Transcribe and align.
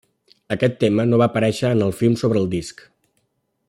Aquest 0.55 0.79
tema 0.83 1.05
no 1.11 1.19
va 1.23 1.27
aparèixer 1.33 1.71
en 1.77 1.87
el 1.89 1.95
film 2.01 2.19
sobre 2.25 2.45
el 2.45 2.53
disc. 2.59 2.87